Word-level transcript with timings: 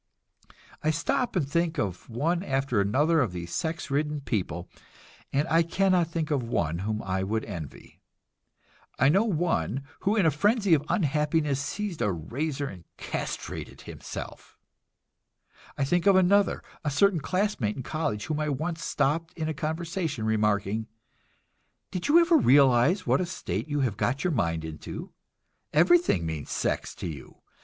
I 0.83 0.89
stop 0.89 1.35
and 1.35 1.47
think 1.47 1.77
of 1.77 2.09
one 2.09 2.41
after 2.41 2.81
another 2.81 3.21
of 3.21 3.33
these 3.33 3.53
sex 3.53 3.91
ridden 3.91 4.19
people, 4.21 4.67
and 5.31 5.47
I 5.47 5.61
cannot 5.61 6.07
think 6.07 6.31
of 6.31 6.41
one 6.41 6.79
whom 6.79 7.03
I 7.03 7.21
would 7.21 7.45
envy. 7.45 8.01
I 8.97 9.09
know 9.09 9.25
one 9.25 9.83
who 9.99 10.15
in 10.15 10.25
a 10.25 10.31
frenzy 10.31 10.73
of 10.73 10.83
unhappiness 10.89 11.61
seized 11.61 12.01
a 12.01 12.11
razor 12.11 12.65
and 12.65 12.83
castrated 12.97 13.81
himself. 13.81 14.57
I 15.77 15.83
think 15.83 16.07
of 16.07 16.15
another, 16.15 16.63
a 16.83 16.89
certain 16.89 17.19
classmate 17.19 17.75
in 17.77 17.83
college 17.83 18.25
whom 18.25 18.39
I 18.39 18.49
once 18.49 18.83
stopped 18.83 19.37
in 19.37 19.47
a 19.47 19.53
conversation, 19.53 20.25
remarking: 20.25 20.87
"Did 21.91 22.07
you 22.07 22.17
ever 22.19 22.37
realize 22.37 23.05
what 23.05 23.21
a 23.21 23.25
state 23.27 23.67
you 23.67 23.81
have 23.81 23.97
got 23.97 24.23
your 24.23 24.33
mind 24.33 24.65
into? 24.65 25.13
Everything 25.71 26.25
means 26.25 26.49
sex 26.49 26.95
to 26.95 27.07
you. 27.07 27.43